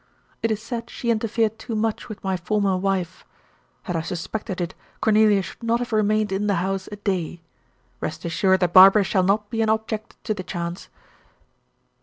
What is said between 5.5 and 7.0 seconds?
not have remained in the house a